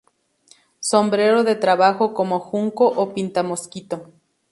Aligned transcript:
Sombrero 0.79 1.43
de 1.43 1.53
trabajo 1.55 2.15
como 2.15 2.39
junco 2.39 2.87
o 2.87 3.13
pinta 3.13 3.43
mosquito. 3.43 4.11